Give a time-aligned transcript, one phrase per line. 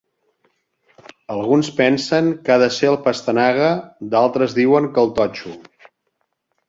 [1.33, 3.69] Alguns pensen que ha de ser el Pastenaga,
[4.15, 5.55] d"altres diuen que el Totxo.